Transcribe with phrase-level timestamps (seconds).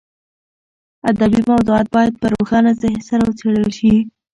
[1.09, 3.93] ادبي موضوعات باید په روښانه ذهن سره وڅېړل شي.